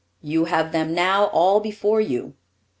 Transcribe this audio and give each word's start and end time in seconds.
You 0.23 0.45
have 0.45 0.71
them 0.71 0.95
now 0.95 1.25
all 1.25 1.59
before 1.59 2.01
you. 2.01 2.33